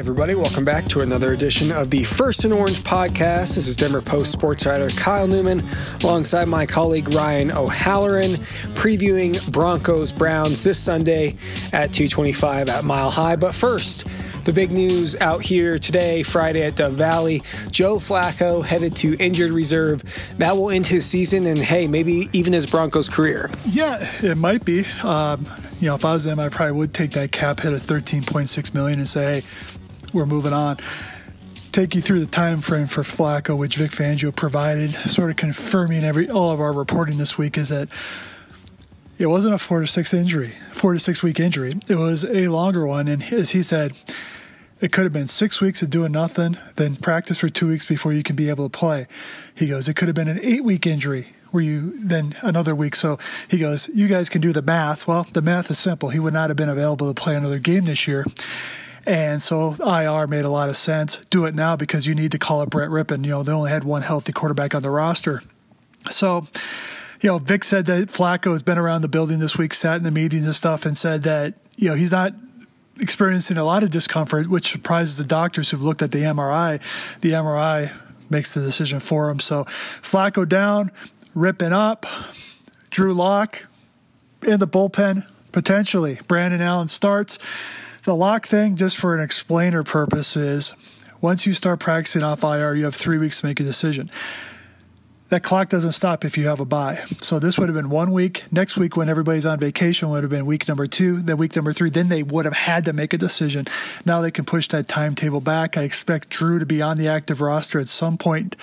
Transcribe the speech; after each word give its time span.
everybody. 0.00 0.34
Welcome 0.34 0.64
back 0.64 0.86
to 0.86 1.00
another 1.02 1.34
edition 1.34 1.70
of 1.70 1.90
the 1.90 2.04
First 2.04 2.46
and 2.46 2.54
Orange 2.54 2.82
podcast. 2.82 3.56
This 3.56 3.66
is 3.66 3.76
Denver 3.76 4.00
Post 4.00 4.32
sports 4.32 4.64
writer 4.64 4.88
Kyle 4.88 5.26
Newman 5.26 5.62
alongside 6.02 6.48
my 6.48 6.64
colleague 6.64 7.12
Ryan 7.12 7.52
O'Halloran 7.52 8.36
previewing 8.76 9.46
Broncos 9.52 10.10
Browns 10.10 10.62
this 10.62 10.78
Sunday 10.78 11.36
at 11.74 11.92
225 11.92 12.70
at 12.70 12.82
Mile 12.82 13.10
High. 13.10 13.36
But 13.36 13.54
first, 13.54 14.06
the 14.44 14.54
big 14.54 14.72
news 14.72 15.16
out 15.16 15.42
here 15.42 15.78
today, 15.78 16.22
Friday 16.22 16.62
at 16.62 16.76
Dove 16.76 16.94
Valley, 16.94 17.42
Joe 17.70 17.96
Flacco 17.96 18.64
headed 18.64 18.96
to 18.96 19.18
injured 19.18 19.50
reserve. 19.50 20.02
That 20.38 20.56
will 20.56 20.70
end 20.70 20.86
his 20.86 21.04
season 21.04 21.44
and, 21.44 21.58
hey, 21.58 21.86
maybe 21.86 22.30
even 22.32 22.54
his 22.54 22.66
Broncos 22.66 23.10
career. 23.10 23.50
Yeah, 23.66 24.10
it 24.22 24.38
might 24.38 24.64
be. 24.64 24.86
Um, 25.04 25.46
you 25.78 25.88
know, 25.88 25.94
if 25.94 26.06
I 26.06 26.14
was 26.14 26.24
them, 26.24 26.40
I 26.40 26.48
probably 26.48 26.72
would 26.72 26.94
take 26.94 27.10
that 27.12 27.32
cap 27.32 27.60
hit 27.60 27.74
of 27.74 27.82
13.6 27.82 28.74
million 28.74 28.98
and 28.98 29.08
say, 29.08 29.40
hey, 29.40 29.46
we're 30.12 30.26
moving 30.26 30.52
on. 30.52 30.78
Take 31.72 31.94
you 31.94 32.00
through 32.00 32.20
the 32.20 32.26
time 32.26 32.60
frame 32.60 32.86
for 32.86 33.02
Flacco, 33.02 33.56
which 33.56 33.76
Vic 33.76 33.92
Fangio 33.92 34.34
provided, 34.34 34.92
sort 34.92 35.30
of 35.30 35.36
confirming 35.36 36.02
every 36.02 36.28
all 36.28 36.50
of 36.50 36.60
our 36.60 36.72
reporting 36.72 37.16
this 37.16 37.38
week 37.38 37.56
is 37.56 37.68
that 37.68 37.88
it 39.18 39.26
wasn't 39.26 39.54
a 39.54 39.58
four 39.58 39.80
to 39.80 39.86
six 39.86 40.12
injury, 40.12 40.52
four 40.72 40.94
to 40.94 40.98
six 40.98 41.22
week 41.22 41.38
injury. 41.38 41.74
It 41.88 41.96
was 41.96 42.24
a 42.24 42.48
longer 42.48 42.86
one, 42.86 43.06
and 43.06 43.22
as 43.32 43.50
he 43.50 43.62
said, 43.62 43.92
it 44.80 44.92
could 44.92 45.04
have 45.04 45.12
been 45.12 45.26
six 45.26 45.60
weeks 45.60 45.82
of 45.82 45.90
doing 45.90 46.12
nothing, 46.12 46.56
then 46.76 46.96
practice 46.96 47.38
for 47.38 47.50
two 47.50 47.68
weeks 47.68 47.84
before 47.84 48.12
you 48.14 48.22
can 48.22 48.34
be 48.34 48.48
able 48.48 48.68
to 48.68 48.78
play. 48.78 49.06
He 49.54 49.68
goes, 49.68 49.88
it 49.88 49.94
could 49.94 50.08
have 50.08 50.14
been 50.14 50.28
an 50.28 50.40
eight 50.42 50.64
week 50.64 50.86
injury 50.86 51.28
where 51.50 51.62
you 51.62 51.92
then 51.98 52.34
another 52.42 52.74
week. 52.74 52.96
So 52.96 53.18
he 53.48 53.58
goes, 53.58 53.88
you 53.90 54.08
guys 54.08 54.28
can 54.28 54.40
do 54.40 54.52
the 54.52 54.62
math. 54.62 55.06
Well, 55.06 55.26
the 55.32 55.42
math 55.42 55.70
is 55.70 55.78
simple. 55.78 56.08
He 56.08 56.18
would 56.18 56.32
not 56.32 56.48
have 56.48 56.56
been 56.56 56.68
available 56.68 57.12
to 57.12 57.20
play 57.20 57.36
another 57.36 57.58
game 57.58 57.84
this 57.84 58.08
year. 58.08 58.24
And 59.06 59.42
so 59.42 59.74
IR 59.84 60.26
made 60.26 60.44
a 60.44 60.50
lot 60.50 60.68
of 60.68 60.76
sense. 60.76 61.16
Do 61.30 61.46
it 61.46 61.54
now 61.54 61.76
because 61.76 62.06
you 62.06 62.14
need 62.14 62.32
to 62.32 62.38
call 62.38 62.60
up 62.60 62.70
Brett 62.70 62.90
Rypien. 62.90 63.24
You 63.24 63.30
know, 63.30 63.42
they 63.42 63.52
only 63.52 63.70
had 63.70 63.84
one 63.84 64.02
healthy 64.02 64.32
quarterback 64.32 64.74
on 64.74 64.82
the 64.82 64.90
roster. 64.90 65.42
So, 66.10 66.46
you 67.20 67.28
know, 67.28 67.38
Vic 67.38 67.64
said 67.64 67.86
that 67.86 68.08
Flacco 68.08 68.52
has 68.52 68.62
been 68.62 68.78
around 68.78 69.02
the 69.02 69.08
building 69.08 69.38
this 69.38 69.56
week, 69.56 69.74
sat 69.74 69.96
in 69.96 70.02
the 70.02 70.10
meetings 70.10 70.44
and 70.44 70.54
stuff, 70.54 70.86
and 70.86 70.96
said 70.96 71.22
that, 71.24 71.54
you 71.76 71.88
know, 71.88 71.94
he's 71.94 72.12
not 72.12 72.34
experiencing 72.98 73.56
a 73.56 73.64
lot 73.64 73.82
of 73.82 73.90
discomfort, 73.90 74.48
which 74.48 74.70
surprises 74.72 75.18
the 75.18 75.24
doctors 75.24 75.70
who've 75.70 75.82
looked 75.82 76.02
at 76.02 76.10
the 76.10 76.20
MRI. 76.20 76.80
The 77.20 77.32
MRI 77.32 77.94
makes 78.28 78.52
the 78.52 78.60
decision 78.60 79.00
for 79.00 79.30
him. 79.30 79.40
So 79.40 79.64
Flacco 79.64 80.48
down, 80.48 80.90
Rypien 81.34 81.72
up, 81.72 82.06
Drew 82.90 83.14
Lock 83.14 83.66
in 84.46 84.60
the 84.60 84.68
bullpen, 84.68 85.26
potentially. 85.52 86.20
Brandon 86.28 86.60
Allen 86.60 86.88
starts. 86.88 87.38
The 88.04 88.14
lock 88.14 88.46
thing, 88.46 88.76
just 88.76 88.96
for 88.96 89.14
an 89.14 89.20
explainer 89.20 89.82
purpose, 89.82 90.36
is 90.36 90.74
once 91.20 91.46
you 91.46 91.52
start 91.52 91.80
practicing 91.80 92.22
off 92.22 92.42
IR, 92.42 92.74
you 92.74 92.84
have 92.84 92.94
three 92.94 93.18
weeks 93.18 93.40
to 93.40 93.46
make 93.46 93.60
a 93.60 93.64
decision. 93.64 94.10
That 95.28 95.44
clock 95.44 95.68
doesn't 95.68 95.92
stop 95.92 96.24
if 96.24 96.36
you 96.36 96.48
have 96.48 96.58
a 96.58 96.64
bye. 96.64 97.04
So 97.20 97.38
this 97.38 97.56
would 97.56 97.68
have 97.68 97.76
been 97.76 97.90
one 97.90 98.10
week. 98.10 98.42
Next 98.50 98.76
week, 98.76 98.96
when 98.96 99.08
everybody's 99.08 99.46
on 99.46 99.60
vacation, 99.60 100.10
would 100.10 100.24
have 100.24 100.30
been 100.30 100.44
week 100.44 100.66
number 100.66 100.88
two. 100.88 101.20
Then 101.20 101.36
week 101.36 101.54
number 101.54 101.72
three. 101.72 101.88
Then 101.88 102.08
they 102.08 102.24
would 102.24 102.46
have 102.46 102.54
had 102.54 102.86
to 102.86 102.92
make 102.92 103.12
a 103.12 103.18
decision. 103.18 103.66
Now 104.04 104.22
they 104.22 104.32
can 104.32 104.44
push 104.44 104.66
that 104.68 104.88
timetable 104.88 105.40
back. 105.40 105.76
I 105.76 105.82
expect 105.82 106.30
Drew 106.30 106.58
to 106.58 106.66
be 106.66 106.82
on 106.82 106.98
the 106.98 107.06
active 107.06 107.40
roster 107.40 107.78
at 107.78 107.86
some 107.86 108.18
point 108.18 108.56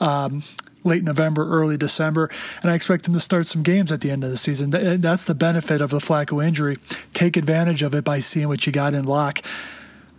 um, 0.00 0.44
late 0.84 1.04
November, 1.04 1.48
early 1.48 1.76
December, 1.76 2.30
and 2.62 2.70
I 2.70 2.74
expect 2.74 3.06
him 3.06 3.14
to 3.14 3.20
start 3.20 3.46
some 3.46 3.62
games 3.62 3.92
at 3.92 4.00
the 4.00 4.10
end 4.10 4.24
of 4.24 4.30
the 4.30 4.36
season. 4.36 4.70
That's 4.70 5.24
the 5.24 5.34
benefit 5.34 5.80
of 5.80 5.90
the 5.90 5.98
Flacco 5.98 6.44
injury. 6.44 6.76
Take 7.12 7.36
advantage 7.36 7.82
of 7.82 7.94
it 7.94 8.04
by 8.04 8.20
seeing 8.20 8.48
what 8.48 8.66
you 8.66 8.72
got 8.72 8.94
in 8.94 9.04
lock. 9.04 9.40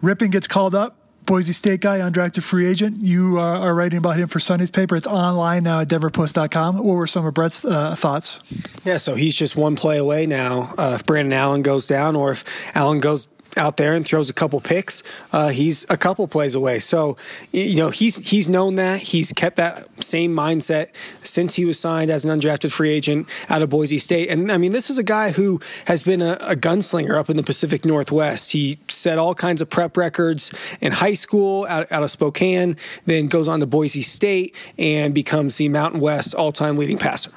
Rypien 0.01 0.31
gets 0.31 0.47
called 0.47 0.75
up. 0.75 0.97
Boise 1.25 1.53
State 1.53 1.79
guy, 1.79 1.99
undrafted 1.99 2.43
free 2.43 2.67
agent. 2.67 3.01
You 3.01 3.39
uh, 3.39 3.59
are 3.59 3.73
writing 3.73 3.97
about 3.97 4.17
him 4.17 4.27
for 4.27 4.39
Sunday's 4.39 4.71
paper. 4.71 4.95
It's 4.97 5.07
online 5.07 5.63
now 5.63 5.79
at 5.79 5.87
denverpost.com. 5.87 6.77
What 6.77 6.85
were 6.85 7.07
some 7.07 7.25
of 7.25 7.33
Brett's 7.33 7.63
uh, 7.63 7.95
thoughts? 7.95 8.39
Yeah, 8.83 8.97
so 8.97 9.15
he's 9.15 9.37
just 9.37 9.55
one 9.55 9.77
play 9.77 9.97
away 9.97 10.25
now. 10.25 10.73
Uh, 10.77 10.91
if 10.95 11.05
Brandon 11.05 11.31
Allen 11.31 11.61
goes 11.61 11.87
down 11.87 12.17
or 12.17 12.31
if 12.31 12.43
Allen 12.75 12.99
goes 12.99 13.27
out 13.57 13.77
there 13.77 13.93
and 13.93 14.05
throws 14.05 14.29
a 14.29 14.33
couple 14.33 14.59
picks, 14.59 15.03
uh, 15.31 15.49
he's 15.49 15.85
a 15.89 15.97
couple 15.97 16.27
plays 16.27 16.55
away. 16.55 16.79
So, 16.79 17.17
you 17.51 17.75
know, 17.75 17.89
he's 17.89 18.17
he's 18.17 18.49
known 18.49 18.75
that. 18.75 18.99
He's 19.01 19.31
kept 19.33 19.57
that 19.57 19.87
same 20.03 20.35
mindset 20.35 20.89
since 21.23 21.55
he 21.55 21.65
was 21.65 21.79
signed 21.79 22.11
as 22.11 22.25
an 22.25 22.37
undrafted 22.37 22.71
free 22.71 22.91
agent 22.91 23.27
out 23.49 23.61
of 23.61 23.69
Boise 23.69 23.97
State. 23.97 24.29
And 24.29 24.51
I 24.51 24.57
mean, 24.57 24.71
this 24.71 24.89
is 24.89 24.97
a 24.97 25.03
guy 25.03 25.31
who 25.31 25.59
has 25.85 26.03
been 26.03 26.21
a, 26.21 26.37
a 26.41 26.55
gunslinger 26.55 27.15
up 27.15 27.29
in 27.29 27.37
the 27.37 27.43
Pacific 27.43 27.85
Northwest. 27.85 28.51
He 28.51 28.79
set 28.89 29.17
all 29.17 29.35
kinds 29.35 29.61
of 29.61 29.69
prep 29.69 29.97
records 29.97 30.51
in 30.81 30.91
high 30.91 31.13
school 31.13 31.65
out, 31.69 31.91
out 31.91 32.03
of 32.03 32.11
Spokane, 32.11 32.75
then 33.05 33.27
goes 33.27 33.47
on 33.47 33.59
to 33.59 33.65
Boise 33.65 34.01
State 34.01 34.55
and 34.77 35.13
becomes 35.13 35.57
the 35.57 35.69
Mountain 35.69 35.99
West 35.99 36.35
all-time 36.35 36.77
leading 36.77 36.97
passer. 36.97 37.31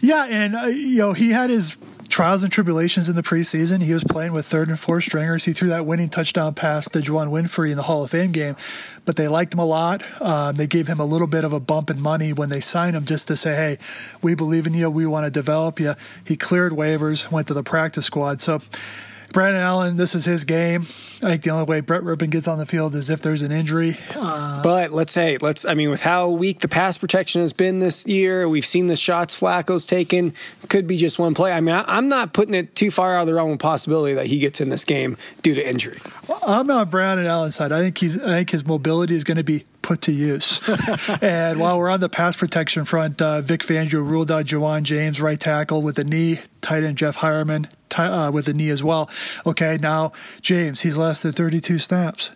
Yeah, 0.00 0.26
and 0.28 0.54
uh, 0.54 0.66
you 0.66 0.98
know 0.98 1.12
he 1.12 1.30
had 1.30 1.50
his 1.50 1.76
trials 2.18 2.42
and 2.42 2.52
tribulations 2.52 3.08
in 3.08 3.14
the 3.14 3.22
preseason. 3.22 3.80
He 3.80 3.94
was 3.94 4.02
playing 4.02 4.32
with 4.32 4.44
third 4.44 4.66
and 4.66 4.76
fourth 4.76 5.04
stringers. 5.04 5.44
He 5.44 5.52
threw 5.52 5.68
that 5.68 5.86
winning 5.86 6.08
touchdown 6.08 6.52
pass 6.52 6.88
to 6.88 6.98
Juwann 6.98 7.30
Winfree 7.30 7.70
in 7.70 7.76
the 7.76 7.84
Hall 7.84 8.02
of 8.02 8.10
Fame 8.10 8.32
game, 8.32 8.56
but 9.04 9.14
they 9.14 9.28
liked 9.28 9.54
him 9.54 9.60
a 9.60 9.64
lot. 9.64 10.02
Um, 10.20 10.56
they 10.56 10.66
gave 10.66 10.88
him 10.88 10.98
a 10.98 11.04
little 11.04 11.28
bit 11.28 11.44
of 11.44 11.52
a 11.52 11.60
bump 11.60 11.90
in 11.90 12.02
money 12.02 12.32
when 12.32 12.48
they 12.48 12.58
signed 12.58 12.96
him 12.96 13.04
just 13.04 13.28
to 13.28 13.36
say, 13.36 13.54
hey, 13.54 13.78
we 14.20 14.34
believe 14.34 14.66
in 14.66 14.74
you. 14.74 14.90
We 14.90 15.06
want 15.06 15.26
to 15.26 15.30
develop 15.30 15.78
you. 15.78 15.94
He 16.24 16.36
cleared 16.36 16.72
waivers, 16.72 17.30
went 17.30 17.46
to 17.46 17.54
the 17.54 17.62
practice 17.62 18.06
squad. 18.06 18.40
So 18.40 18.58
Brandon 19.32 19.60
Allen, 19.60 19.96
this 19.96 20.14
is 20.14 20.24
his 20.24 20.44
game. 20.44 20.80
I 20.80 21.30
think 21.30 21.42
the 21.42 21.50
only 21.50 21.64
way 21.64 21.80
Brett 21.80 22.02
Rypien 22.02 22.30
gets 22.30 22.48
on 22.48 22.58
the 22.58 22.66
field 22.66 22.94
is 22.94 23.10
if 23.10 23.20
there's 23.20 23.42
an 23.42 23.52
injury. 23.52 23.96
Uh, 24.14 24.62
but 24.62 24.92
let's 24.92 25.12
say, 25.12 25.36
let's. 25.38 25.64
I 25.66 25.74
mean, 25.74 25.90
with 25.90 26.00
how 26.00 26.30
weak 26.30 26.60
the 26.60 26.68
pass 26.68 26.96
protection 26.96 27.40
has 27.40 27.52
been 27.52 27.78
this 27.78 28.06
year, 28.06 28.48
we've 28.48 28.64
seen 28.64 28.86
the 28.86 28.96
shots 28.96 29.38
Flacco's 29.38 29.84
taken. 29.84 30.32
Could 30.68 30.86
be 30.86 30.96
just 30.96 31.18
one 31.18 31.34
play. 31.34 31.52
I 31.52 31.60
mean, 31.60 31.74
I, 31.74 31.98
am 31.98 32.08
not 32.08 32.32
putting 32.32 32.54
it 32.54 32.74
too 32.74 32.90
far 32.90 33.16
out 33.16 33.22
of 33.22 33.26
the 33.26 33.34
realm 33.34 33.50
of 33.50 33.58
possibility 33.58 34.14
that 34.14 34.26
he 34.26 34.38
gets 34.38 34.60
in 34.60 34.70
this 34.70 34.84
game 34.84 35.16
due 35.42 35.54
to 35.54 35.66
injury. 35.66 35.98
Well, 36.26 36.40
I'm 36.42 36.70
on 36.70 36.88
Brandon 36.88 37.26
Allen's 37.26 37.56
side. 37.56 37.72
I 37.72 37.80
think 37.80 37.98
he's. 37.98 38.22
I 38.22 38.28
think 38.28 38.50
his 38.50 38.64
mobility 38.64 39.14
is 39.14 39.24
going 39.24 39.38
to 39.38 39.44
be 39.44 39.64
put 39.88 40.02
to 40.02 40.12
use. 40.12 40.60
and 41.22 41.58
while 41.58 41.78
we're 41.78 41.88
on 41.88 41.98
the 41.98 42.10
pass 42.10 42.36
protection 42.36 42.84
front, 42.84 43.22
uh, 43.22 43.40
Vic 43.40 43.62
Fangio 43.62 44.06
ruled 44.06 44.30
out 44.30 44.44
Ja'Wuan 44.44 44.82
James, 44.82 45.18
right 45.18 45.40
tackle, 45.40 45.80
with 45.80 45.98
a 45.98 46.04
knee. 46.04 46.40
Tight 46.60 46.82
end 46.82 46.98
Jeff 46.98 47.16
Heuerman 47.16 47.70
uh, 47.96 48.30
with 48.30 48.48
a 48.48 48.52
knee 48.52 48.68
as 48.68 48.84
well. 48.84 49.08
Okay, 49.46 49.78
now 49.80 50.12
James, 50.42 50.82
he's 50.82 50.98
lasted 50.98 51.34
32 51.34 51.78
snaps 51.78 52.32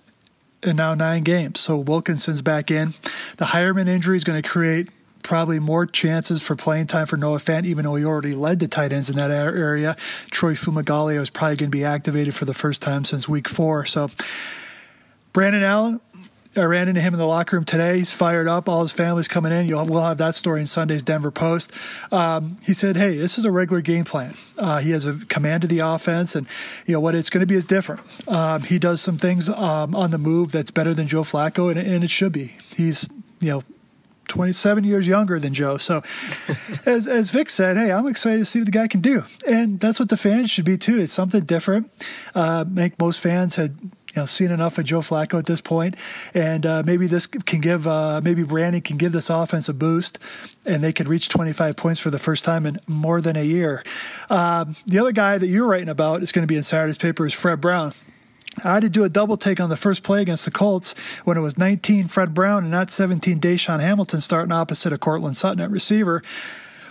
and 0.62 0.78
now 0.78 0.94
nine 0.94 1.24
games. 1.24 1.60
So 1.60 1.76
Wilkinson's 1.76 2.40
back 2.40 2.70
in. 2.70 2.94
The 3.36 3.44
Heuerman 3.44 3.86
injury 3.86 4.16
is 4.16 4.24
going 4.24 4.40
to 4.40 4.48
create 4.48 4.88
probably 5.22 5.58
more 5.58 5.84
chances 5.84 6.40
for 6.40 6.56
playing 6.56 6.86
time 6.86 7.06
for 7.06 7.18
Noah 7.18 7.38
Fant, 7.38 7.66
even 7.66 7.84
though 7.84 7.96
he 7.96 8.04
already 8.06 8.34
led 8.34 8.60
the 8.60 8.68
tight 8.68 8.94
ends 8.94 9.10
in 9.10 9.16
that 9.16 9.30
area. 9.30 9.94
Troy 10.30 10.54
Fumagalli 10.54 11.20
is 11.20 11.28
probably 11.28 11.56
going 11.56 11.70
to 11.70 11.76
be 11.76 11.84
activated 11.84 12.34
for 12.34 12.46
the 12.46 12.54
first 12.54 12.80
time 12.80 13.04
since 13.04 13.28
week 13.28 13.46
four. 13.46 13.84
So 13.84 14.08
Brandon 15.34 15.62
Allen, 15.62 16.00
I 16.56 16.64
ran 16.64 16.88
into 16.88 17.00
him 17.00 17.14
in 17.14 17.18
the 17.18 17.26
locker 17.26 17.56
room 17.56 17.64
today. 17.64 17.98
He's 17.98 18.10
fired 18.10 18.46
up. 18.46 18.68
All 18.68 18.82
his 18.82 18.92
family's 18.92 19.28
coming 19.28 19.52
in. 19.52 19.68
You'll, 19.68 19.86
we'll 19.86 20.02
have 20.02 20.18
that 20.18 20.34
story 20.34 20.60
in 20.60 20.66
Sunday's 20.66 21.02
Denver 21.02 21.30
Post. 21.30 21.72
Um, 22.12 22.56
he 22.62 22.74
said, 22.74 22.96
"Hey, 22.96 23.16
this 23.16 23.38
is 23.38 23.44
a 23.44 23.50
regular 23.50 23.80
game 23.80 24.04
plan. 24.04 24.34
Uh, 24.58 24.78
he 24.78 24.90
has 24.90 25.06
a 25.06 25.14
command 25.26 25.64
of 25.64 25.70
the 25.70 25.80
offense, 25.80 26.36
and 26.36 26.46
you 26.86 26.92
know 26.92 27.00
what 27.00 27.14
it's 27.14 27.30
going 27.30 27.40
to 27.40 27.46
be 27.46 27.54
is 27.54 27.66
different. 27.66 28.02
Um, 28.28 28.62
he 28.62 28.78
does 28.78 29.00
some 29.00 29.16
things 29.16 29.48
um, 29.48 29.94
on 29.94 30.10
the 30.10 30.18
move 30.18 30.52
that's 30.52 30.70
better 30.70 30.92
than 30.94 31.08
Joe 31.08 31.22
Flacco, 31.22 31.70
and, 31.70 31.78
and 31.78 32.04
it 32.04 32.10
should 32.10 32.32
be. 32.32 32.52
He's 32.76 33.08
you 33.40 33.48
know 33.48 33.62
27 34.28 34.84
years 34.84 35.06
younger 35.06 35.38
than 35.38 35.52
Joe. 35.52 35.76
So, 35.76 35.98
as, 36.86 37.06
as 37.06 37.30
Vic 37.30 37.50
said, 37.50 37.76
hey, 37.76 37.92
I'm 37.92 38.06
excited 38.06 38.38
to 38.38 38.44
see 38.44 38.60
what 38.60 38.66
the 38.66 38.72
guy 38.72 38.88
can 38.88 39.00
do. 39.00 39.24
And 39.50 39.78
that's 39.78 40.00
what 40.00 40.08
the 40.08 40.16
fans 40.16 40.50
should 40.50 40.64
be 40.64 40.78
too. 40.78 41.00
It's 41.00 41.12
something 41.12 41.44
different. 41.44 41.90
Uh, 42.34 42.64
make 42.66 42.98
most 42.98 43.20
fans 43.20 43.56
had 43.56 43.76
you 44.14 44.20
know 44.20 44.26
seen 44.26 44.50
enough 44.50 44.78
of 44.78 44.84
Joe 44.84 45.00
Flacco 45.00 45.38
at 45.38 45.46
this 45.46 45.60
point, 45.60 45.96
and 46.34 46.64
uh, 46.66 46.82
maybe 46.84 47.06
this 47.06 47.26
can 47.26 47.60
give 47.60 47.86
uh, 47.86 48.20
maybe 48.22 48.42
Brandon 48.42 48.80
can 48.80 48.96
give 48.98 49.12
this 49.12 49.30
offense 49.30 49.68
a 49.68 49.74
boost, 49.74 50.18
and 50.66 50.82
they 50.82 50.92
could 50.92 51.08
reach 51.08 51.28
25 51.28 51.76
points 51.76 52.00
for 52.00 52.10
the 52.10 52.18
first 52.18 52.44
time 52.44 52.66
in 52.66 52.78
more 52.86 53.20
than 53.20 53.36
a 53.36 53.44
year. 53.44 53.82
Um, 54.28 54.76
the 54.86 54.98
other 54.98 55.12
guy 55.12 55.38
that 55.38 55.46
you're 55.46 55.66
writing 55.66 55.88
about 55.88 56.22
is 56.22 56.32
going 56.32 56.42
to 56.42 56.46
be 56.46 56.56
in 56.56 56.62
Saturday's 56.62 56.98
paper 56.98 57.26
is 57.26 57.32
Fred 57.32 57.60
Brown. 57.60 57.92
I 58.62 58.74
had 58.74 58.82
to 58.82 58.90
do 58.90 59.04
a 59.04 59.08
double 59.08 59.38
take 59.38 59.60
on 59.60 59.70
the 59.70 59.76
first 59.76 60.02
play 60.02 60.20
against 60.20 60.44
the 60.44 60.50
Colts 60.50 60.94
when 61.24 61.38
it 61.38 61.40
was 61.40 61.56
19 61.56 62.08
Fred 62.08 62.34
Brown 62.34 62.64
and 62.64 62.70
not 62.70 62.90
17 62.90 63.40
DaeSean 63.40 63.80
Hamilton 63.80 64.20
starting 64.20 64.52
opposite 64.52 64.92
of 64.92 65.00
Courtland 65.00 65.36
Sutton 65.36 65.60
at 65.60 65.70
receiver. 65.70 66.22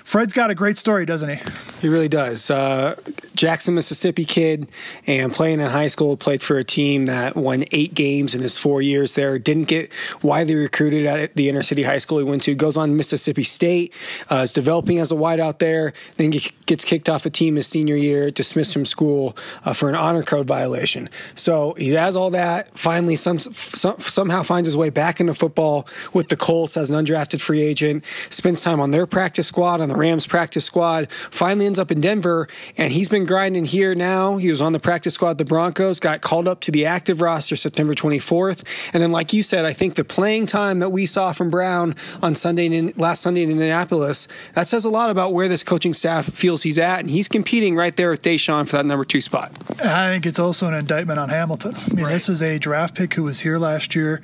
Fred's 0.03 0.33
got 0.33 0.50
a 0.50 0.56
great 0.56 0.77
story, 0.77 1.06
doesn't 1.06 1.30
he? 1.30 1.39
He 1.81 1.88
really 1.88 2.09
does. 2.09 2.50
Uh, 2.50 2.95
Jackson, 3.36 3.75
Mississippi 3.75 4.25
kid, 4.25 4.71
and 5.07 5.31
playing 5.31 5.59
in 5.59 5.69
high 5.69 5.88
school, 5.88 6.18
played 6.18 6.44
for 6.44 6.57
a 6.57 6.63
team 6.63 7.06
that 7.06 7.36
won 7.36 7.65
eight 7.71 7.94
games 7.94 8.36
in 8.36 8.42
his 8.42 8.57
four 8.57 8.81
years 8.81 9.15
there. 9.15 9.39
Didn't 9.39 9.65
get 9.65 9.92
widely 10.21 10.56
recruited 10.56 11.06
at 11.06 11.36
the 11.36 11.50
inner 11.50 11.63
city 11.63 11.83
high 11.83 11.98
school 11.98 12.18
he 12.19 12.24
went 12.24 12.44
to. 12.44 12.56
Goes 12.56 12.77
on 12.77 12.95
Mississippi 12.95 13.44
State, 13.44 13.94
uh, 14.30 14.38
is 14.38 14.53
developing 14.53 15.00
as 15.00 15.12
a 15.12 15.15
wideout 15.15 15.59
there. 15.59 15.94
Then 16.18 16.31
gets 16.31 16.86
kicked 16.86 17.09
off 17.09 17.25
a 17.25 17.30
team 17.30 17.56
his 17.56 17.68
senior 17.68 17.95
year, 17.95 18.31
dismissed 18.31 18.74
from 18.74 18.86
school 18.86 19.38
uh, 19.65 19.74
for 19.74 19.89
an 19.89 19.95
honor 19.95 20.24
code 20.24 20.48
violation. 20.48 21.09
So 21.36 21.74
he 21.74 21.89
has 21.92 22.15
all 22.15 22.31
that. 22.31 22.77
Finally, 22.77 23.15
some, 23.15 23.39
some, 23.39 24.00
somehow 24.00 24.44
finds 24.44 24.68
his 24.68 24.77
way 24.77 24.89
back 24.89 25.19
into 25.19 25.33
football 25.33 25.88
with 26.13 26.30
the 26.30 26.38
Colts 26.38 26.77
as 26.77 26.92
an 26.92 27.03
undrafted 27.03 27.42
free 27.42 27.62
agent. 27.62 28.03
Spends 28.30 28.62
time 28.62 28.80
on 28.80 28.92
their 28.92 29.06
practice 29.06 29.48
squad 29.48 29.81
on 29.81 29.90
the 29.91 29.97
Rams 29.97 30.25
practice 30.25 30.65
squad, 30.65 31.11
finally 31.11 31.65
ends 31.65 31.77
up 31.77 31.91
in 31.91 31.99
Denver, 31.99 32.47
and 32.77 32.91
he's 32.91 33.09
been 33.09 33.25
grinding 33.25 33.65
here 33.65 33.93
now. 33.93 34.38
He 34.38 34.49
was 34.49 34.61
on 34.61 34.71
the 34.71 34.79
practice 34.79 35.13
squad, 35.13 35.38
the 35.38 35.45
Broncos, 35.45 35.99
got 35.99 36.21
called 36.21 36.47
up 36.47 36.61
to 36.61 36.71
the 36.71 36.85
active 36.85 37.21
roster 37.21 37.55
September 37.55 37.93
24th. 37.93 38.63
And 38.93 39.03
then, 39.03 39.11
like 39.11 39.33
you 39.33 39.43
said, 39.43 39.65
I 39.65 39.73
think 39.73 39.95
the 39.95 40.03
playing 40.03 40.45
time 40.45 40.79
that 40.79 40.91
we 40.91 41.05
saw 41.05 41.31
from 41.33 41.49
Brown 41.49 41.95
on 42.21 42.35
Sunday 42.35 42.67
in, 42.67 42.93
last 42.95 43.21
Sunday 43.21 43.43
in 43.43 43.51
Indianapolis, 43.51 44.27
that 44.53 44.67
says 44.67 44.85
a 44.85 44.89
lot 44.89 45.09
about 45.09 45.33
where 45.33 45.47
this 45.47 45.63
coaching 45.63 45.93
staff 45.93 46.25
feels 46.25 46.63
he's 46.63 46.77
at, 46.77 47.01
and 47.01 47.09
he's 47.09 47.27
competing 47.27 47.75
right 47.75 47.95
there 47.95 48.11
with 48.11 48.21
DaeSean 48.21 48.67
for 48.67 48.77
that 48.77 48.85
number 48.85 49.03
two 49.03 49.21
spot. 49.21 49.51
I 49.83 50.09
think 50.09 50.25
it's 50.25 50.39
also 50.39 50.67
an 50.67 50.73
indictment 50.73 51.19
on 51.19 51.29
Hamilton. 51.29 51.73
I 51.75 51.93
mean, 51.93 52.05
right. 52.05 52.13
this 52.13 52.29
is 52.29 52.41
a 52.41 52.57
draft 52.57 52.95
pick 52.95 53.13
who 53.13 53.23
was 53.23 53.39
here 53.39 53.57
last 53.57 53.93
year 53.95 54.21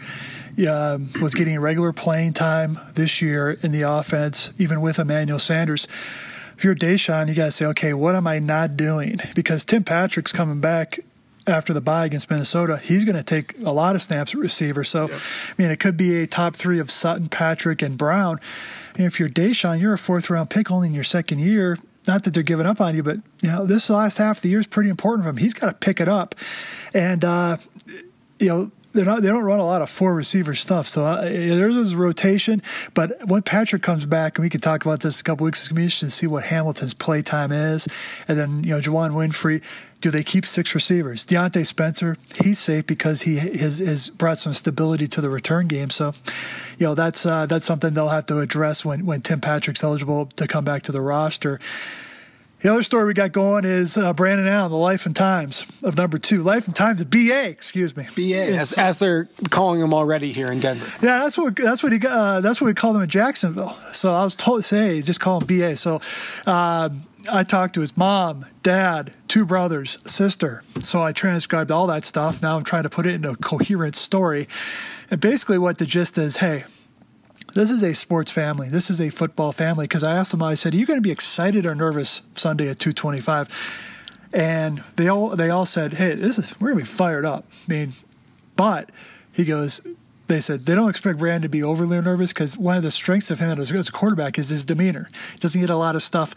uh, 0.66 0.98
was 1.22 1.36
getting 1.36 1.60
regular 1.60 1.94
playing 1.94 2.34
time 2.34 2.80
this 2.94 3.22
year 3.22 3.52
in 3.62 3.72
the 3.72 3.84
offense, 3.84 4.50
even 4.58 4.82
with 4.82 5.00
Emmanuel 5.00 5.40
Sanders. 5.40 5.88
If 6.58 6.64
you're 6.64 6.76
DaeSean, 6.76 7.28
you 7.28 7.36
got 7.36 7.46
to 7.46 7.52
say, 7.52 7.66
okay, 7.68 7.94
what 7.94 8.16
am 8.16 8.26
I 8.26 8.40
not 8.40 8.78
doing? 8.78 9.20
Because 9.36 9.66
Tim 9.66 9.84
Patrick's 9.84 10.34
coming 10.34 10.60
back 10.60 11.00
after 11.46 11.74
the 11.74 11.82
bye 11.82 12.06
against 12.06 12.30
Minnesota, 12.30 12.78
he's 12.78 13.06
going 13.06 13.16
to 13.16 13.24
take 13.24 13.60
a 13.64 13.72
lot 13.72 13.96
of 13.96 14.02
snaps 14.02 14.34
at 14.34 14.40
receiver. 14.40 14.84
So, 14.84 15.10
yep. 15.10 15.20
I 15.20 15.62
mean, 15.62 15.72
it 15.72 15.80
could 15.80 15.98
be 15.98 16.24
a 16.24 16.28
top 16.28 16.56
three 16.56 16.80
of 16.80 16.92
Sutton, 16.92 17.30
Patrick, 17.30 17.82
and 17.82 17.98
Brown. 17.98 18.40
And 18.96 19.06
if 19.06 19.20
you're 19.20 19.30
DaeSean, 19.30 19.80
you're 19.80 19.94
a 19.94 19.98
fourth 19.98 20.30
round 20.30 20.50
pick 20.50 20.72
only 20.72 20.88
in 20.88 20.94
your 20.94 21.04
second 21.04 21.40
year. 21.40 21.78
Not 22.08 22.24
that 22.24 22.34
they're 22.34 22.44
giving 22.44 22.66
up 22.66 22.80
on 22.80 22.96
you, 22.96 23.04
but 23.04 23.18
you 23.44 23.50
know 23.50 23.66
this 23.66 23.90
last 23.90 24.18
half 24.18 24.38
of 24.38 24.42
the 24.42 24.50
year 24.50 24.60
is 24.60 24.68
pretty 24.68 24.90
important 24.90 25.26
for 25.26 25.30
him. 25.30 25.38
He's 25.38 25.54
got 25.54 25.68
to 25.68 25.74
pick 25.74 26.00
it 26.00 26.08
up, 26.08 26.36
and 26.94 27.24
uh, 27.26 27.58
you 28.40 28.48
know 28.48 28.72
they're 28.98 29.06
not 29.06 29.22
they 29.22 29.28
don't 29.28 29.44
run 29.44 29.60
a 29.60 29.66
lot 29.66 29.82
of 29.82 29.90
four 29.90 30.14
receiver 30.14 30.56
stuff. 30.56 30.88
So 30.88 31.06
uh, 31.06 31.22
there's 31.22 31.76
this 31.76 31.94
rotation. 31.94 32.64
But 32.94 33.28
when 33.28 33.44
Patrick 33.44 33.84
comes 33.84 34.06
back, 34.06 34.38
and 34.38 34.44
we 34.44 34.50
can 34.50 34.60
talk 34.60 34.86
about 34.86 35.00
this 35.00 35.22
a 35.22 35.24
couple 35.24 35.46
weeks, 35.46 35.72
we 35.72 35.88
should 35.90 36.12
see 36.12 36.26
what 36.26 36.44
Hamilton's 36.44 36.96
play 36.96 37.22
time 37.22 37.52
is, 37.52 37.88
and 38.28 38.38
then 38.38 38.64
you 38.64 38.72
know 38.72 38.82
Juwann 38.82 39.12
Winfree. 39.12 39.64
Do 40.00 40.12
they 40.12 40.24
keep 40.24 40.46
six 40.46 40.76
receivers? 40.76 41.26
Diontae 41.26 41.66
Spencer, 41.66 42.18
he's 42.44 42.60
safe 42.60 42.86
because 42.86 43.20
he 43.20 43.38
has, 43.38 43.80
has 43.80 44.12
brought 44.12 44.38
some 44.38 44.54
stability 44.54 45.08
to 45.08 45.22
the 45.22 45.30
return 45.32 45.66
game. 45.66 45.90
So, 45.90 46.14
you 46.78 46.86
know, 46.86 46.94
that's 46.94 47.26
uh, 47.26 47.48
that's 47.48 47.66
something 47.66 47.96
they'll 47.96 48.08
have 48.08 48.28
to 48.28 48.40
address 48.40 48.86
when 48.86 49.06
when 49.06 49.22
Tim 49.22 49.42
Patrick's 49.42 49.84
eligible 49.84 50.28
to 50.36 50.48
come 50.48 50.66
back 50.66 50.84
to 50.84 50.92
the 50.92 51.02
roster. 51.02 51.60
The 52.62 52.72
other 52.72 52.82
story 52.82 53.06
we 53.06 53.14
got 53.14 53.34
going 53.34 53.66
is 53.66 53.98
uh, 53.98 54.14
Brandon 54.14 54.48
Allen, 54.48 54.72
the 54.72 54.78
life 54.78 55.06
and 55.06 55.16
times 55.16 55.68
of 55.84 55.96
number 55.96 56.18
two. 56.18 56.42
Life 56.42 56.66
and 56.66 56.76
times 56.76 57.02
of 57.02 57.10
BA, 57.10 57.48
excuse 57.48 57.96
me. 57.96 58.08
BA, 58.16 58.58
as, 58.58 58.74
as 58.74 58.98
they're 58.98 59.30
calling 59.52 59.80
him 59.80 59.94
already 59.94 60.34
here 60.34 60.48
in 60.48 60.60
Denver. 60.60 60.88
Yeah, 61.06 61.20
that's 61.20 61.38
what 61.38 61.56
that's 61.56 61.84
what 61.84 61.92
he 61.92 62.00
uh, 62.08 62.42
that's 62.42 62.60
what 62.60 62.66
we 62.68 62.74
called 62.74 62.96
him 62.96 63.04
in 63.04 63.10
Jacksonville. 63.10 63.78
So 63.94 64.12
I 64.12 64.24
was 64.24 64.36
told 64.36 64.62
to 64.62 64.68
say 64.68 65.04
just 65.04 65.20
call 65.20 65.40
him 65.40 65.46
BA. 65.46 65.78
So 65.78 66.02
uh, 66.48 66.90
I 67.32 67.44
talked 67.44 67.76
to 67.76 67.82
his 67.82 67.96
mom, 67.96 68.44
dad, 68.64 69.14
two 69.28 69.46
brothers, 69.46 70.00
sister. 70.06 70.64
So 70.80 71.04
I 71.04 71.12
transcribed 71.12 71.72
all 71.72 71.86
that 71.88 72.06
stuff. 72.06 72.42
Now 72.42 72.58
I'm 72.58 72.64
trying 72.64 72.84
to 72.84 72.90
put 72.90 73.06
it 73.06 73.14
into 73.14 73.30
a 73.30 73.36
coherent 73.36 73.96
story. 73.96 74.48
And 75.12 75.22
basically, 75.22 75.60
what 75.60 75.78
the 75.78 75.86
gist 75.86 76.18
is, 76.18 76.36
hey 76.36 76.64
this 77.58 77.72
is 77.72 77.82
a 77.84 77.94
sports 77.94 78.32
family. 78.32 78.70
This 78.70 78.90
is 78.90 79.02
a 79.02 79.10
football 79.10 79.52
family. 79.52 79.86
Because 79.86 80.04
I 80.04 80.16
asked 80.16 80.32
them, 80.32 80.44
I 80.44 80.54
said, 80.54 80.74
"Are 80.74 80.78
you 80.78 80.86
going 80.86 80.98
to 80.98 81.02
be 81.02 81.12
excited 81.12 81.66
or 81.66 81.74
nervous 81.74 82.22
Sunday 82.36 82.70
at 82.70 82.80
225?" 82.80 83.50
And 84.34 84.84
they 84.96 85.08
all 85.08 85.30
they 85.30 85.50
all 85.50 85.66
said, 85.66 85.94
"Hey, 85.94 86.16
this 86.16 86.38
is 86.38 86.54
we're 86.60 86.70
going 86.70 86.86
to 86.86 86.92
be 86.92 86.98
fired 86.98 87.26
up." 87.26 87.46
I 87.68 87.72
mean, 87.72 87.94
but 88.56 88.92
he 89.34 89.46
goes, 89.46 89.82
they 90.28 90.42
said 90.42 90.66
they 90.66 90.76
don't 90.76 90.90
expect 90.90 91.20
Brand 91.20 91.44
to 91.44 91.50
be 91.50 91.64
overly 91.64 92.00
nervous 92.02 92.34
because 92.34 92.58
one 92.58 92.78
of 92.78 92.84
the 92.84 92.92
strengths 92.92 93.32
of 93.32 93.40
him 93.40 93.60
as, 93.60 93.72
a 93.72 93.92
quarterback 93.92 94.38
is 94.38 94.50
his 94.50 94.66
demeanor. 94.66 95.08
He 95.34 95.40
doesn't 95.40 95.60
get 95.60 95.70
a 95.70 95.76
lot 95.76 95.96
of 95.96 96.04
stuff, 96.04 96.36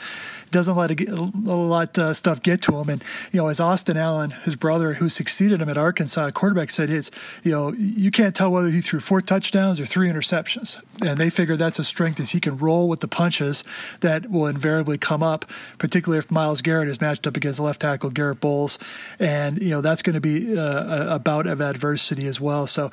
doesn't 0.50 0.76
let 0.76 0.90
a, 0.90 1.12
a 1.12 1.14
lot 1.14 1.96
of 1.98 2.04
uh, 2.04 2.14
stuff 2.14 2.42
get 2.42 2.62
to 2.62 2.76
him. 2.76 2.88
And 2.88 3.04
you 3.32 3.40
know, 3.40 3.48
as 3.48 3.60
Austin 3.60 3.96
Allen, 3.96 4.30
his 4.30 4.56
brother 4.56 4.92
who 4.92 5.08
succeeded 5.08 5.60
him 5.60 5.68
at 5.68 5.76
Arkansas, 5.76 6.30
quarterback 6.30 6.70
said, 6.70 6.90
"It's 6.90 7.10
you 7.42 7.50
know 7.50 7.72
you 7.72 8.10
can't 8.10 8.34
tell 8.34 8.50
whether 8.50 8.70
he 8.70 8.80
threw 8.80 9.00
four 9.00 9.20
touchdowns 9.20 9.80
or 9.80 9.86
three 9.86 10.08
interceptions." 10.08 10.80
And 11.04 11.18
they 11.18 11.30
figure 11.30 11.56
that's 11.56 11.78
a 11.78 11.84
strength 11.84 12.20
is 12.20 12.30
he 12.30 12.40
can 12.40 12.56
roll 12.58 12.88
with 12.88 13.00
the 13.00 13.08
punches 13.08 13.64
that 14.00 14.30
will 14.30 14.46
invariably 14.46 14.98
come 14.98 15.22
up, 15.22 15.46
particularly 15.78 16.18
if 16.18 16.30
Myles 16.30 16.62
Garrett 16.62 16.88
is 16.88 17.00
matched 17.00 17.26
up 17.26 17.36
against 17.36 17.58
left 17.58 17.80
tackle 17.80 18.10
Garrett 18.10 18.40
Bolles, 18.40 18.78
and 19.18 19.60
you 19.60 19.70
know 19.70 19.80
that's 19.80 20.02
going 20.02 20.14
to 20.14 20.20
be 20.20 20.56
uh, 20.56 21.16
a 21.16 21.18
bout 21.18 21.46
of 21.46 21.60
adversity 21.60 22.26
as 22.26 22.40
well. 22.40 22.66
So. 22.66 22.90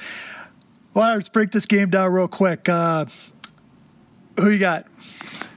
Well, 0.98 1.14
let's 1.14 1.30
break 1.30 1.52
this 1.52 1.68
game 1.68 1.92
down 1.92 2.12
real 2.12 2.28
quick. 2.28 2.68
Uh, 2.68 3.06
who 4.40 4.50
you 4.50 4.58
got? 4.58 4.88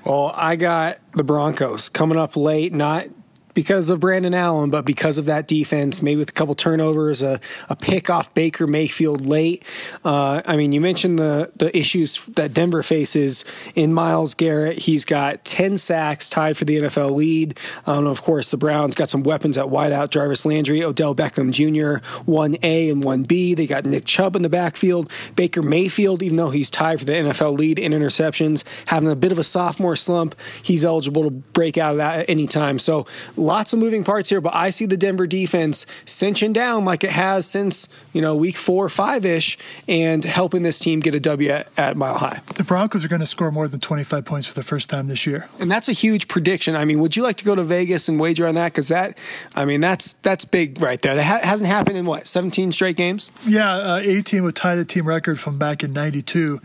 Well, 0.04 0.34
I 0.36 0.56
got 0.56 0.98
the 1.14 1.24
Broncos 1.24 1.88
coming 1.88 2.18
up 2.18 2.36
late, 2.36 2.74
not 2.74 3.06
because 3.54 3.90
of 3.90 4.00
Brandon 4.00 4.34
Allen, 4.34 4.70
but 4.70 4.84
because 4.84 5.18
of 5.18 5.26
that 5.26 5.48
defense, 5.48 6.02
maybe 6.02 6.18
with 6.18 6.30
a 6.30 6.32
couple 6.32 6.54
turnovers, 6.54 7.22
a, 7.22 7.40
a 7.68 7.76
pick 7.76 8.10
off 8.10 8.32
Baker 8.34 8.66
Mayfield 8.66 9.26
late. 9.26 9.64
Uh, 10.04 10.42
I 10.44 10.56
mean, 10.56 10.72
you 10.72 10.80
mentioned 10.80 11.18
the, 11.18 11.50
the 11.56 11.76
issues 11.76 12.24
that 12.26 12.52
Denver 12.52 12.82
faces 12.82 13.44
in 13.74 13.92
Myles 13.92 14.34
Garrett. 14.34 14.78
He's 14.78 15.04
got 15.04 15.44
10 15.44 15.76
sacks, 15.76 16.28
tied 16.28 16.56
for 16.56 16.64
the 16.64 16.82
NFL 16.82 17.14
lead. 17.14 17.58
Um, 17.86 18.06
of 18.06 18.22
course, 18.22 18.50
the 18.50 18.56
Browns 18.56 18.94
got 18.94 19.10
some 19.10 19.22
weapons 19.22 19.58
at 19.58 19.66
wideout 19.66 20.10
Jarvis 20.10 20.44
Landry, 20.44 20.82
Odell 20.82 21.14
Beckham 21.14 21.50
Jr., 21.50 22.04
1A 22.30 22.90
and 22.90 23.02
1B. 23.02 23.56
They 23.56 23.66
got 23.66 23.84
Nick 23.84 24.04
Chubb 24.04 24.36
in 24.36 24.42
the 24.42 24.48
backfield. 24.48 25.10
Baker 25.36 25.62
Mayfield, 25.62 26.22
even 26.22 26.36
though 26.36 26.50
he's 26.50 26.70
tied 26.70 26.98
for 26.98 27.04
the 27.04 27.12
NFL 27.12 27.58
lead 27.58 27.78
in 27.78 27.92
interceptions, 27.92 28.64
having 28.86 29.08
a 29.08 29.16
bit 29.16 29.32
of 29.32 29.38
a 29.38 29.44
sophomore 29.44 29.96
slump, 29.96 30.34
he's 30.62 30.84
eligible 30.84 31.24
to 31.24 31.30
break 31.30 31.78
out 31.78 31.92
of 31.92 31.98
that 31.98 32.20
at 32.20 32.30
any 32.30 32.46
time. 32.46 32.78
So, 32.78 33.06
lots 33.50 33.72
of 33.72 33.80
moving 33.80 34.04
parts 34.04 34.30
here, 34.30 34.40
but 34.40 34.54
I 34.54 34.70
see 34.70 34.86
the 34.86 34.96
Denver 34.96 35.26
defense 35.26 35.84
cinching 36.06 36.52
down 36.52 36.84
like 36.84 37.02
it 37.02 37.10
has 37.10 37.46
since, 37.46 37.88
you 38.12 38.22
know, 38.22 38.36
week 38.36 38.56
four, 38.56 38.84
or 38.84 38.88
five 38.88 39.24
ish, 39.24 39.58
and 39.88 40.24
helping 40.24 40.62
this 40.62 40.78
team 40.78 41.00
get 41.00 41.16
a 41.16 41.20
W 41.20 41.50
at, 41.50 41.68
at 41.76 41.96
Mile 41.96 42.16
High. 42.16 42.40
The 42.54 42.62
Broncos 42.62 43.04
are 43.04 43.08
going 43.08 43.20
to 43.20 43.26
score 43.26 43.50
more 43.50 43.66
than 43.66 43.80
25 43.80 44.24
points 44.24 44.46
for 44.46 44.54
the 44.54 44.62
first 44.62 44.88
time 44.88 45.08
this 45.08 45.26
year. 45.26 45.48
And 45.58 45.68
that's 45.68 45.88
a 45.88 45.92
huge 45.92 46.28
prediction. 46.28 46.76
I 46.76 46.84
mean, 46.84 47.00
would 47.00 47.16
you 47.16 47.24
like 47.24 47.38
to 47.38 47.44
go 47.44 47.56
to 47.56 47.64
Vegas 47.64 48.08
and 48.08 48.20
wager 48.20 48.46
on 48.46 48.54
that? 48.54 48.72
Because 48.72 48.88
that, 48.88 49.18
I 49.56 49.64
mean, 49.64 49.80
that's 49.80 50.12
that's 50.22 50.44
big 50.44 50.80
right 50.80 51.02
there. 51.02 51.16
That 51.16 51.24
ha- 51.24 51.40
hasn't 51.42 51.68
happened 51.68 51.96
in 51.96 52.06
what, 52.06 52.28
17 52.28 52.70
straight 52.70 52.96
games? 52.96 53.32
Yeah, 53.44 53.74
uh, 53.74 54.00
18 54.00 54.44
would 54.44 54.54
tie 54.54 54.76
the 54.76 54.84
team 54.84 55.08
record 55.08 55.40
from 55.40 55.58
back 55.58 55.82
in 55.82 55.92
92. 55.92 56.60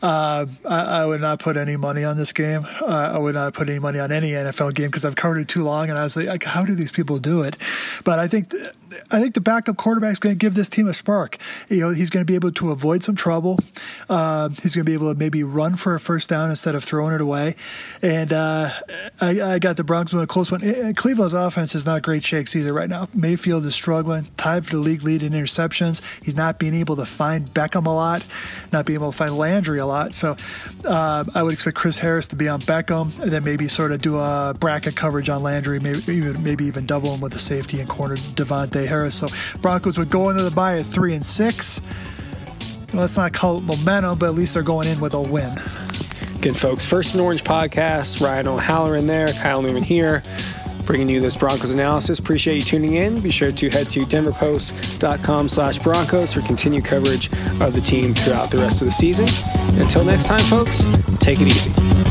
Uh, 0.00 0.46
I, 0.64 1.00
I, 1.00 1.06
would 1.06 1.20
not 1.20 1.40
put 1.40 1.56
any 1.56 1.74
money 1.74 2.04
on 2.04 2.16
this 2.16 2.30
game. 2.30 2.64
Uh, 2.80 2.86
I 2.86 3.18
would 3.18 3.34
not 3.34 3.54
put 3.54 3.68
any 3.68 3.80
money 3.80 3.98
on 3.98 4.12
any 4.12 4.30
NFL 4.30 4.74
game 4.74 4.86
because 4.86 5.04
I've 5.04 5.16
covered 5.16 5.38
it 5.38 5.48
too 5.48 5.64
long, 5.64 5.90
and 5.90 5.98
I 5.98 6.04
was 6.04 6.14
like, 6.26 6.44
how 6.44 6.64
do 6.64 6.74
these 6.74 6.92
people 6.92 7.18
do 7.18 7.42
it? 7.42 7.56
But 8.04 8.18
I 8.18 8.28
think 8.28 8.50
th- 8.50 8.68
I 9.10 9.20
think 9.20 9.34
the 9.34 9.40
backup 9.40 9.76
quarterback 9.76 10.12
is 10.12 10.18
going 10.18 10.34
to 10.34 10.38
give 10.38 10.54
this 10.54 10.68
team 10.68 10.88
a 10.88 10.94
spark. 10.94 11.38
You 11.68 11.80
know, 11.80 11.90
he's 11.90 12.10
going 12.10 12.24
to 12.24 12.30
be 12.30 12.34
able 12.34 12.52
to 12.52 12.70
avoid 12.70 13.02
some 13.02 13.14
trouble. 13.14 13.58
Uh, 14.08 14.48
he's 14.48 14.74
going 14.74 14.84
to 14.84 14.90
be 14.90 14.94
able 14.94 15.12
to 15.12 15.18
maybe 15.18 15.42
run 15.42 15.76
for 15.76 15.94
a 15.94 16.00
first 16.00 16.28
down 16.28 16.50
instead 16.50 16.74
of 16.74 16.84
throwing 16.84 17.14
it 17.14 17.20
away. 17.20 17.56
And 18.02 18.32
uh, 18.32 18.70
I, 19.20 19.40
I, 19.40 19.58
got 19.58 19.76
the 19.76 19.84
Broncos 19.84 20.14
in 20.14 20.20
a 20.20 20.26
close 20.26 20.50
one. 20.50 20.62
And 20.62 20.96
Cleveland's 20.96 21.34
offense 21.34 21.74
is 21.74 21.86
not 21.86 22.02
great 22.02 22.24
shakes 22.24 22.54
either 22.56 22.72
right 22.72 22.88
now. 22.88 23.08
Mayfield 23.14 23.66
is 23.66 23.74
struggling, 23.74 24.26
tied 24.36 24.66
for 24.66 24.76
the 24.76 24.82
league 24.82 25.02
lead 25.02 25.22
in 25.22 25.32
interceptions. 25.32 26.02
He's 26.24 26.36
not 26.36 26.58
being 26.58 26.74
able 26.74 26.96
to 26.96 27.06
find 27.06 27.52
Beckham 27.52 27.86
a 27.86 27.90
lot, 27.90 28.24
not 28.72 28.86
being 28.86 28.98
able 28.98 29.10
to 29.10 29.16
find 29.16 29.36
Landry 29.36 29.78
a 29.78 29.86
lot. 29.86 30.12
So 30.12 30.36
uh, 30.84 31.24
I 31.34 31.42
would 31.42 31.52
expect 31.52 31.76
Chris 31.76 31.98
Harris 31.98 32.28
to 32.28 32.36
be 32.36 32.48
on 32.48 32.60
Beckham, 32.60 33.18
and 33.20 33.30
then 33.30 33.44
maybe 33.44 33.68
sort 33.68 33.92
of 33.92 34.00
do 34.00 34.18
a 34.18 34.54
bracket 34.58 34.96
coverage 34.96 35.28
on 35.28 35.42
Landry, 35.42 35.80
maybe 35.80 36.00
even 36.12 36.42
maybe 36.42 36.64
even 36.64 36.86
double 36.86 37.14
him 37.14 37.20
with 37.20 37.32
the 37.32 37.38
safety 37.38 37.80
and 37.80 37.88
corner 37.88 38.16
Harris. 38.86 39.14
So 39.14 39.28
Broncos 39.60 39.98
would 39.98 40.10
go 40.10 40.30
into 40.30 40.42
the 40.42 40.50
bye 40.50 40.78
at 40.78 40.86
three 40.86 41.14
and 41.14 41.24
six. 41.24 41.80
Let's 42.92 43.16
not 43.16 43.32
call 43.32 43.58
it 43.58 43.64
momentum, 43.64 44.18
but 44.18 44.26
at 44.26 44.34
least 44.34 44.54
they're 44.54 44.62
going 44.62 44.88
in 44.88 45.00
with 45.00 45.14
a 45.14 45.20
win. 45.20 45.60
Good 46.40 46.56
folks. 46.56 46.84
First 46.84 47.14
and 47.14 47.20
Orange 47.20 47.44
podcast. 47.44 48.24
Ryan 48.24 48.48
O'Halloran 48.48 49.06
there, 49.06 49.28
Kyle 49.32 49.60
Newman 49.60 49.82
here, 49.82 50.22
bringing 50.86 51.08
you 51.08 51.20
this 51.20 51.36
Broncos 51.36 51.74
analysis. 51.74 52.18
Appreciate 52.18 52.56
you 52.56 52.62
tuning 52.62 52.94
in. 52.94 53.20
Be 53.20 53.30
sure 53.30 53.52
to 53.52 53.68
head 53.68 53.90
to 53.90 54.06
denverpost.com 54.06 55.48
slash 55.48 55.78
Broncos 55.78 56.32
for 56.32 56.40
continued 56.42 56.84
coverage 56.84 57.30
of 57.60 57.74
the 57.74 57.80
team 57.80 58.14
throughout 58.14 58.50
the 58.50 58.58
rest 58.58 58.80
of 58.80 58.86
the 58.86 58.92
season. 58.92 59.28
Until 59.80 60.04
next 60.04 60.26
time, 60.26 60.40
folks, 60.40 60.84
take 61.18 61.40
it 61.40 61.48
easy. 61.48 62.07